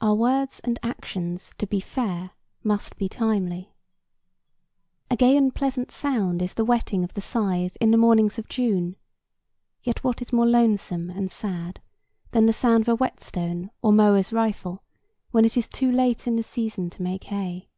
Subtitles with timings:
[0.00, 2.30] Our words and actions to be fair
[2.64, 3.74] must be timely.
[5.10, 8.48] A gay and pleasant sound is the whetting of the scythe in the mornings of
[8.48, 8.96] June,
[9.82, 11.82] yet what is more lonesome and sad
[12.30, 14.82] than the sound of a whetstone or mower's rifle
[15.32, 17.68] when it is too late in the season to make hay?